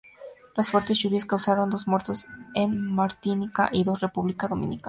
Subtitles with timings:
[0.57, 4.79] Las fuertes lluvias causaron dos muertos en Martinica y dos en la República Dominicana.